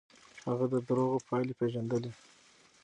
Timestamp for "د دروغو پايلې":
0.73-1.53